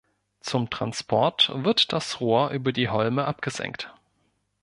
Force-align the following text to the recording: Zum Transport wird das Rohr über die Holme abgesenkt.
Zum 0.39 0.71
Transport 0.71 1.51
wird 1.53 1.93
das 1.93 2.19
Rohr 2.19 2.49
über 2.49 2.71
die 2.73 2.89
Holme 2.89 3.25
abgesenkt. 3.25 3.93